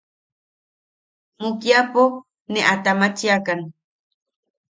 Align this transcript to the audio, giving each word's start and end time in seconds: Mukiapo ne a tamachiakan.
Mukiapo 1.41 2.03
ne 2.51 2.59
a 2.71 2.73
tamachiakan. 2.83 3.59